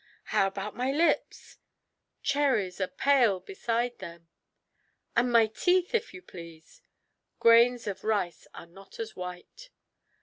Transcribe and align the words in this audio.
"How 0.33 0.47
about 0.47 0.75
my 0.75 0.91
lips?" 0.91 1.59
"Cherries 2.23 2.81
are 2.81 2.87
pale 2.87 3.39
beside 3.39 3.99
them." 3.99 4.29
"And 5.15 5.31
my 5.31 5.45
teeth, 5.45 5.93
if 5.93 6.11
you 6.11 6.23
please?" 6.23 6.81
"Grains 7.39 7.85
of 7.85 8.03
rice 8.03 8.47
are 8.55 8.65
not 8.65 8.97
as 8.99 9.15
white." 9.15 9.69